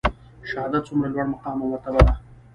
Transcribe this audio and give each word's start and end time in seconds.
شهادت 0.49 0.83
څومره 0.87 1.07
لوړ 1.13 1.25
مقام 1.33 1.57
او 1.61 1.67
مرتبه 1.71 2.01
ده؟ 2.05 2.13